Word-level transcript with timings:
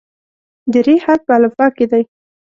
د 0.71 0.73
"ر" 0.85 0.87
حرف 1.03 1.21
په 1.27 1.33
الفبا 1.37 1.67
کې 1.75 1.85
دی. 1.91 2.03